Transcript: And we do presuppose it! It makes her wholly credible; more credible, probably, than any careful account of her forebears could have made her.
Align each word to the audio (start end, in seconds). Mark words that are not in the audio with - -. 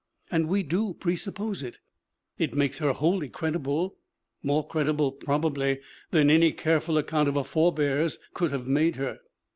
And 0.31 0.47
we 0.47 0.63
do 0.63 0.95
presuppose 0.95 1.61
it! 1.61 1.77
It 2.39 2.55
makes 2.55 2.79
her 2.79 2.91
wholly 2.91 3.29
credible; 3.29 3.99
more 4.41 4.67
credible, 4.67 5.11
probably, 5.11 5.79
than 6.09 6.31
any 6.31 6.51
careful 6.53 6.97
account 6.97 7.29
of 7.29 7.35
her 7.35 7.43
forebears 7.43 8.17
could 8.33 8.51
have 8.51 8.65
made 8.65 8.95
her. 8.95 9.19